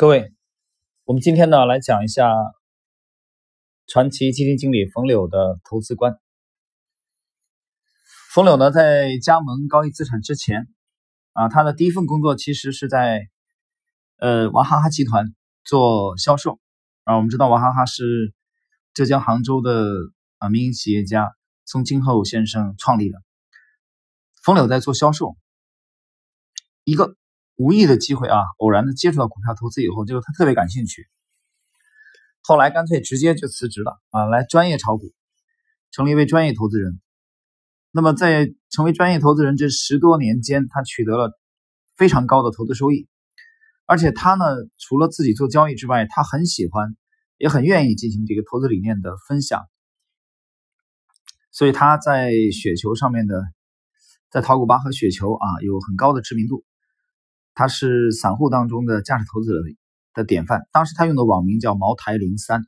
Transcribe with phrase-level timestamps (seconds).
[0.00, 0.32] 各位，
[1.06, 2.30] 我们今天呢来讲一下
[3.88, 6.20] 传奇基金经理冯柳的投资观。
[8.32, 10.68] 冯柳呢在加盟高毅资产之前
[11.32, 13.28] 啊，他的第一份工作其实是在
[14.18, 15.34] 呃娃哈哈集团
[15.64, 16.60] 做销售
[17.02, 17.16] 啊。
[17.16, 18.32] 我们知道娃哈哈是
[18.94, 19.96] 浙江杭州的
[20.36, 21.32] 啊民营企业家
[21.64, 23.18] 宋今后先生创立的。
[24.44, 25.36] 冯柳在做销售，
[26.84, 27.17] 一个。
[27.58, 31.08] 无意的机会啊，偶然的接触到股票投资以后，就他特别感兴趣。
[32.40, 35.12] 后来干脆直接就辞职了啊，来专业炒股，
[35.90, 37.00] 成了一位专业投资人。
[37.90, 41.32] 那么在成为专业投资人这十多年间，他取得了
[41.96, 43.08] 非常高的投资收益。
[43.86, 44.44] 而且他呢，
[44.78, 46.94] 除了自己做交易之外，他很喜欢，
[47.38, 49.66] 也很愿意进行这个投资理念的分享。
[51.50, 53.42] 所以他在雪球上面的，
[54.30, 56.64] 在淘股吧和雪球啊，有很高的知名度。
[57.58, 59.56] 他是散户当中的价值投资者
[60.14, 60.68] 的典范。
[60.70, 62.62] 当时他用的网名叫茅台零三，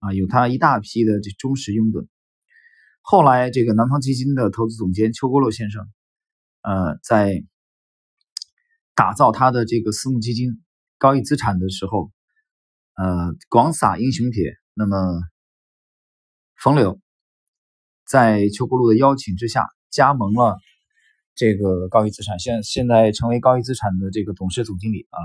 [0.00, 2.06] 啊，有他一大批的这忠实拥趸。
[3.00, 5.82] 后来，这个南方基金的投资总监邱国洛先生，
[6.60, 7.42] 呃，在
[8.94, 10.62] 打造他的这个私募基金
[10.98, 12.10] 高毅资产的时候，
[12.96, 14.52] 呃，广撒英雄帖。
[14.74, 15.22] 那么，
[16.54, 17.00] 冯柳
[18.06, 20.58] 在邱国洛的邀请之下，加盟了。
[21.38, 25.22] 这个高毅资产现现在成为高毅资产的这个董事总经理啊，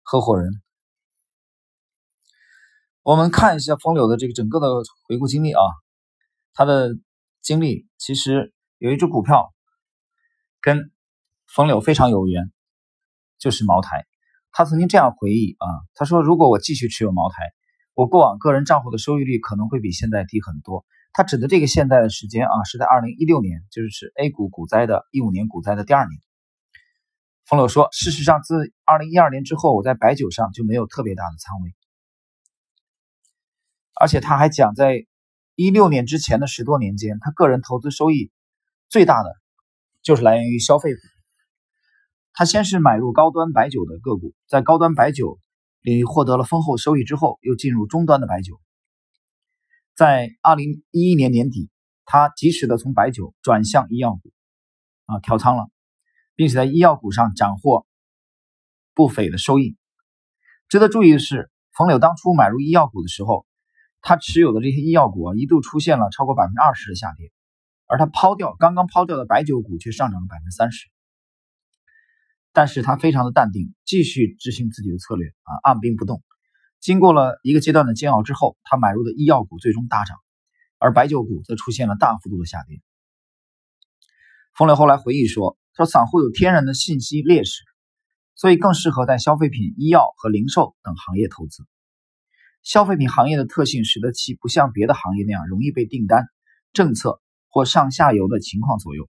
[0.00, 0.50] 合伙人。
[3.02, 4.68] 我们看一下冯柳的这个整个的
[5.06, 5.60] 回顾经历啊，
[6.54, 6.96] 他的
[7.42, 9.52] 经历其实有一只股票
[10.62, 10.90] 跟
[11.46, 12.50] 冯柳非常有缘，
[13.38, 14.06] 就是茅台。
[14.52, 17.52] 他曾经这样回忆啊，他说：“如果我继续持有茅台，
[17.92, 26.20] 我过往个人账户的收益率可能会比现在低很多。”他指的这个现在的时间啊，是在二零一六年，就是指 A 股股灾的一五年股灾的第二年。
[27.44, 31.74] 冯柳说，事实上，自二零一二年之后，我在白酒上就没有特别大的仓位，
[34.00, 35.04] 而且他还讲，在
[35.54, 38.30] 一六年之前的十多年间，他个人投资收益
[38.88, 39.34] 最大的
[40.02, 41.00] 就是来源于消费股。
[42.32, 45.38] 他先是买入高端白酒的个股，在高端白酒
[45.82, 48.58] 领域获得了丰厚收益之后，又进入中端的白酒。
[49.94, 51.68] 在二零一一年年底，
[52.04, 54.32] 他及时的从白酒转向医药股，
[55.06, 55.68] 啊调仓了，
[56.34, 57.86] 并且在医药股上斩获
[58.94, 59.76] 不菲的收益。
[60.68, 63.46] 值得注意的是，冯柳当初买入医药股的时候，
[64.00, 67.30] 他持有的这些医药股啊一度出现了超过百分之二十的下跌，
[67.86, 70.88] 而他抛掉刚刚抛掉的白酒股却上涨了百分之三十。
[72.54, 76.22] 但是他非常的淡定，继续执行自己的策略啊，按兵不动。
[76.82, 80.16] 经过了一个阶段的煎熬之后，他买入的医药股最终大涨，
[80.78, 82.82] 而白酒股则出现了大幅度的下跌。
[84.52, 87.62] 冯柳后来回忆说：“说散户有天然的信息劣势，
[88.34, 91.64] 所以更适合在消费品、医药和零售等行业投资。
[92.64, 96.26] 消费品行业的特性使得其不像别的行业那样容易被订单、
[96.72, 99.08] 政策或上下游的情况左右。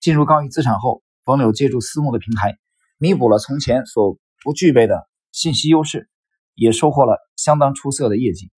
[0.00, 2.56] 进入高毅资产后，冯柳借助私募的平台，
[2.96, 6.08] 弥补了从前所不具备的信息优势。”
[6.56, 8.50] 也收获了相当出色的业绩，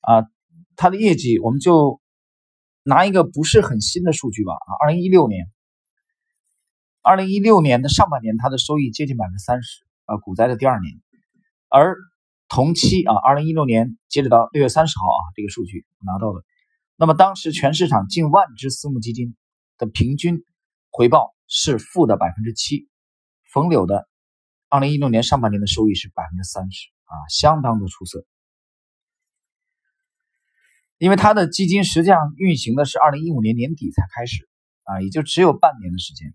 [0.00, 0.26] 啊，
[0.74, 2.00] 它的业绩我们就
[2.82, 5.46] 拿一个不是很新的数据吧，啊，二零一六年，
[7.00, 11.00] 二零一六年的上半年它的收益接近百分之三十，啊，股灾的第二年，
[11.68, 11.96] 而
[12.48, 16.44] 同期啊，二零一六年截止到六月三十号啊，这个数据拿到的，
[16.96, 19.36] 那么当时全市场近万只私募基金
[19.78, 20.44] 的平均
[20.90, 22.88] 回报是负的百分之七，
[23.52, 24.08] 冯柳的
[24.68, 26.93] 二零一六年上半年的收益是百分之三十。
[27.04, 28.24] 啊，相当的出色，
[30.98, 34.48] 因为他的基金实际上运行的是二零一五年年底才开始，
[34.84, 36.34] 啊，也就只有半年的时间。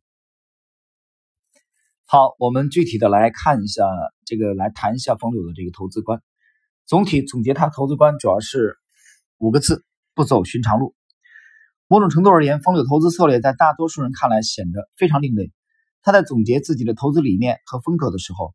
[2.06, 3.84] 好，我们具体的来看一下
[4.26, 6.22] 这个，来谈一下冯柳的这个投资观。
[6.86, 8.78] 总体总结他投资观主要是
[9.38, 10.96] 五个字：不走寻常路。
[11.88, 15.52] 某种程度而言，风柳投资策略在大多数人看来显得非常另类。
[16.04, 18.54] 他在总结自己的投资理念和风格的时候，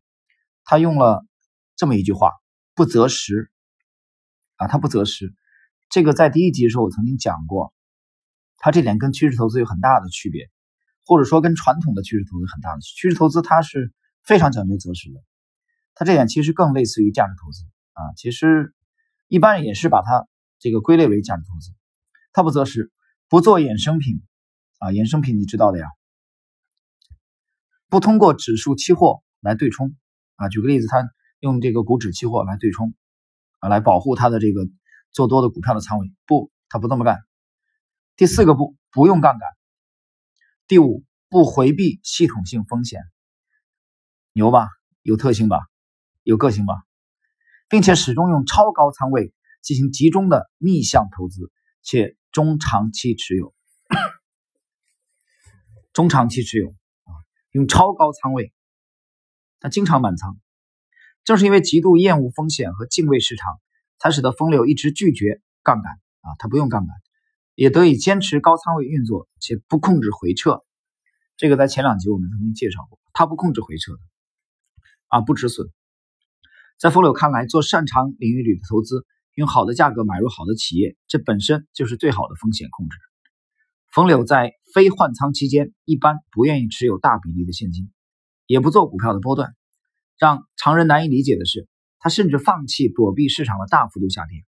[0.63, 1.25] 他用了。
[1.75, 2.31] 这么一句话，
[2.73, 3.51] 不择时
[4.55, 5.33] 啊，他不择时。
[5.89, 7.73] 这个在第一集的时候我曾经讲过，
[8.57, 10.49] 他这点跟趋势投资有很大的区别，
[11.05, 13.93] 或者说跟传统的趋势投资很大的区别趋势投资，它是
[14.23, 15.21] 非常讲究择时的。
[15.93, 17.63] 他这点其实更类似于价值投资
[17.93, 18.73] 啊，其实
[19.27, 20.27] 一般也是把它
[20.59, 21.71] 这个归类为价值投资。
[22.31, 22.91] 他不择时，
[23.27, 24.23] 不做衍生品
[24.79, 25.87] 啊，衍生品你知道的呀，
[27.89, 29.95] 不通过指数期货来对冲
[30.37, 30.47] 啊。
[30.47, 31.05] 举个例子，他。
[31.45, 32.95] 用这个股指期货来对冲，
[33.59, 34.67] 啊，来保护他的这个
[35.11, 36.11] 做多的股票的仓位。
[36.25, 37.19] 不，他不这么干。
[38.15, 39.47] 第四个不，不用杠杆。
[40.65, 42.99] 第五，不回避系统性风险。
[44.33, 44.69] 牛吧，
[45.03, 45.59] 有特性吧，
[46.23, 46.73] 有个性吧。
[47.69, 49.31] 并且始终用超高仓位
[49.61, 51.51] 进行集中的逆向投资，
[51.83, 53.53] 且中长期持有。
[55.93, 57.13] 中长期持有啊，
[57.51, 58.51] 用超高仓位，
[59.59, 60.39] 他经常满仓。
[61.25, 63.59] 正是因为极度厌恶风险和敬畏市场，
[63.97, 65.91] 才使得风柳一直拒绝杠杆
[66.21, 66.95] 啊，他不用杠杆，
[67.55, 70.63] 也得以坚持高仓位运作，且不控制回撤。
[71.35, 73.99] 这个在前两集我们曾经介绍过，他不控制回撤的
[75.07, 75.67] 啊，不止损。
[76.77, 82.97] 在风柳看来，做擅长领域里的投资，用好的价格买入好的企业，这本身就是最好的风险控制。
[83.91, 87.91] 冯柳在非换仓期间，一般不愿意持有大比例的现金，
[88.45, 89.55] 也不做股票的波段。
[90.17, 91.67] 让常人难以理解的是，
[91.99, 94.45] 他甚至放弃躲避市场的大幅度下跌。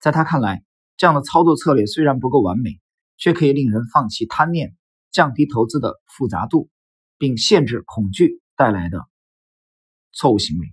[0.00, 0.64] 在他看来，
[0.96, 2.80] 这样的操作策略虽然不够完美，
[3.16, 4.76] 却可以令人放弃贪念，
[5.10, 6.68] 降低投资的复杂度，
[7.18, 9.06] 并限制恐惧带来的
[10.12, 10.66] 错误行为。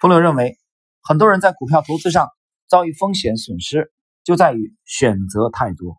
[0.00, 0.58] 冯柳认为，
[1.02, 2.28] 很多人在股票投资上
[2.68, 3.92] 遭遇风险损失，
[4.24, 5.98] 就在于选择太多。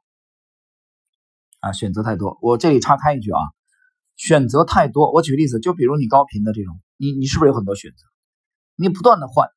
[1.60, 2.38] 啊，选择太多。
[2.42, 3.40] 我这里插开一句啊。
[4.16, 8.04] 选择太多，我举个例子，就比如你高频的这种，你你是不是有很多选择？
[8.76, 9.48] 你不断的换，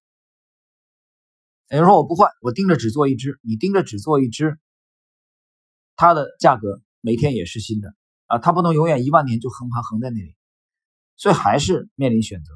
[1.71, 4.59] 有人说我不换，我盯着只做一只，你盯着只做一只，
[5.97, 7.95] 它的价格每天也是新的
[8.27, 10.37] 啊，它不能永远一万年就横盘横在那里，
[11.17, 12.53] 所以还是面临选择。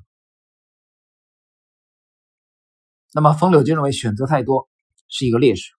[3.13, 4.69] 那么风柳就认为选择太多
[5.09, 5.73] 是一个劣势，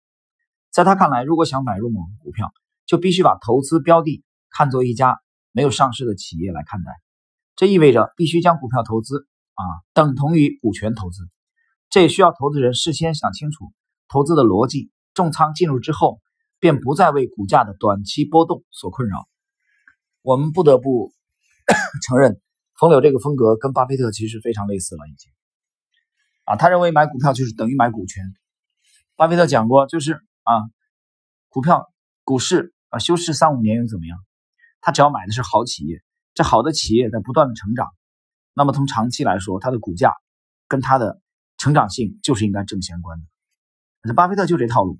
[0.72, 2.54] 在他看来，如果想买入某个股票，
[2.86, 5.20] 就必须把投资标的看作一家。
[5.58, 6.92] 没有上市的企业来看待，
[7.56, 9.64] 这意味着必须将股票投资啊
[9.94, 11.24] 等同于股权投资，
[11.90, 13.72] 这也需要投资人事先想清楚
[14.08, 16.20] 投资的逻辑，重仓进入之后
[16.60, 19.28] 便不再为股价的短期波动所困扰。
[20.22, 21.14] 我们不得不
[22.06, 22.42] 承认，
[22.80, 25.32] 冯柳这个风格跟巴菲特其实非常类似了，已经
[26.44, 28.24] 啊，他认为买股票就是等于买股权。
[29.16, 30.14] 巴菲特讲过，就是
[30.44, 30.62] 啊，
[31.48, 31.88] 股票
[32.24, 34.20] 股市啊休市三五年又怎么样？
[34.82, 36.02] 他只要买的是好企业，
[36.36, 37.88] 这好的企业在不断的成长，
[38.54, 40.14] 那么从长期来说，它的股价
[40.68, 41.20] 跟它的
[41.58, 43.26] 成长性就是应该正相关的。
[44.04, 45.00] 那巴菲特就这套路。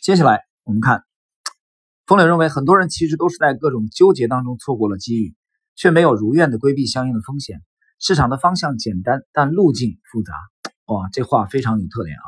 [0.00, 1.02] 接下来我们看，
[2.06, 5.34] 风柳认为很多人其实都是在各种纠结当中错过了机遇，
[5.74, 7.60] 却没有如愿的规避相应的风险。
[7.98, 10.32] 市场的方向简单，但路径复杂。
[10.86, 12.22] 哇，这话非常有特点啊！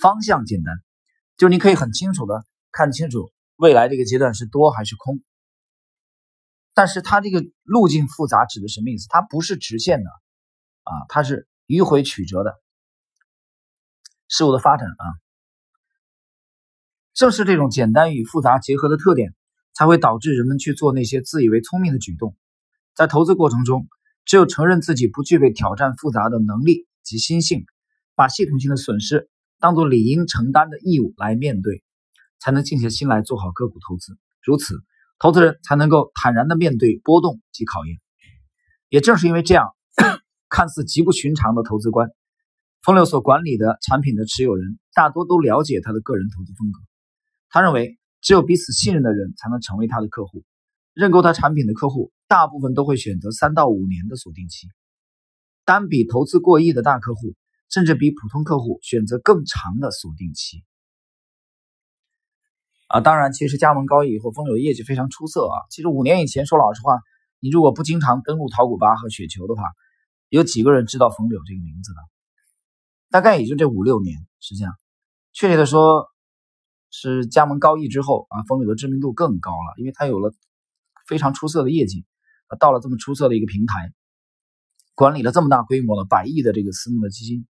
[0.00, 0.76] 方向简单，
[1.36, 3.32] 就你可以很清楚的看清楚。
[3.56, 5.20] 未来这个阶段是多还是空？
[6.74, 9.06] 但是它这个路径复杂指的什么意思？
[9.08, 10.10] 它不是直线的
[10.82, 12.60] 啊，它是迂回曲折的
[14.28, 15.04] 事物的发展啊。
[17.14, 19.34] 正是这种简单与复杂结合的特点，
[19.72, 22.36] 才会导致人们去做那些自以为聪明的举动。
[22.94, 23.86] 在投资过程中，
[24.24, 27.64] 只有承认自己不具备挑战复杂的能力及心性，
[28.14, 29.30] 把系统性的损失
[29.60, 31.82] 当做理应承担的义务来面对。
[32.40, 34.84] 才能静下心来做好个股投资，如此，
[35.18, 37.98] 投资人才能够坦然的面对波动及考验。
[38.88, 39.74] 也正是因为这样，
[40.48, 42.10] 看似极不寻常的投资观，
[42.82, 46.80] 风流所管理的产品的持有人大多都了解他的个人投资风格。
[47.48, 50.44] 他认为，只有彼此信任的人才能成为他的客户。
[50.92, 54.68] 认购他产品的客户，大部分都会选择三到五年的锁定期。
[55.64, 57.34] 单笔投资过亿的大客户，
[57.68, 60.62] 甚至比普通客户选择更长的锁定期。
[62.94, 65.66] 啊，当然，其实加盟高毅以后，风柳业绩非常出色啊。
[65.68, 67.00] 其实五年以前，说老实话，
[67.40, 69.64] 你如果不经常登录淘股吧和雪球的话，
[70.28, 71.98] 有几个人知道风柳这个名字的？
[73.10, 74.16] 大概也就这五六年。
[74.38, 74.72] 实际上，
[75.32, 76.06] 确切的说，
[76.92, 80.32] 是加盟高毅之后啊，风柳的知名度更高了，因为他有了
[81.08, 82.06] 非常出色的业绩，
[82.46, 83.92] 啊到了这么出色的一个平台，
[84.94, 87.44] 管理了这么大规模的百亿的这个私募的基金，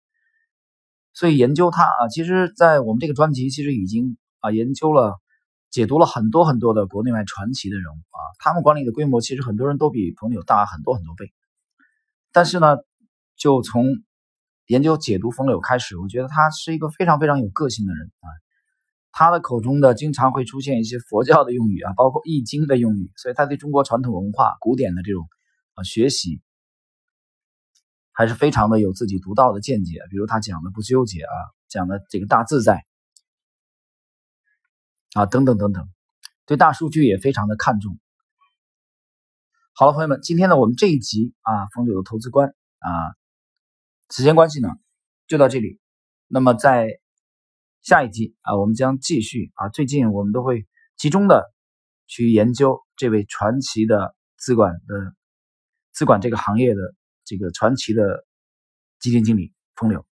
[1.13, 5.19] 所以研究他啊，其实，在我们这个专辑其实已经啊研究了。
[5.71, 11.31] 解读了很多很多的国内外传奇的人物啊，他们管理的规模其实很多人都比冯柳大很多很多倍。
[12.33, 12.75] 但是呢，
[13.37, 13.85] 就从
[14.67, 18.27] 研究解读冯柳开始，我觉得他是一个非常非常有个性的人啊。
[19.13, 25.27] 他的口中的经常会出现一些佛教的用语啊，包括易经的用语，所以他对中国传统文化、古典的这种
[25.73, 26.41] 啊学习
[28.11, 29.99] 还是非常的有自己独到的见解。
[30.09, 31.35] 比如他讲的不纠结啊，
[31.69, 32.85] 讲的这个大自在。
[35.13, 35.89] 啊，等等等等，
[36.45, 37.99] 对大数据也非常的看重。
[39.73, 42.49] 好了，朋友们，今天呢，我们这一集啊，冯柳的投资观
[42.79, 42.89] 啊，
[44.09, 44.69] 时间关系呢，
[45.27, 45.79] 就到这里。
[46.27, 46.99] 那么在
[47.81, 51.51] 下一集啊，我们将继续啊，最近我们都会集中的
[52.07, 55.15] 去研究这位传奇的资管的
[55.91, 56.79] 资管这个行业的
[57.25, 58.25] 这个传奇的
[58.99, 60.05] 基金经理风流。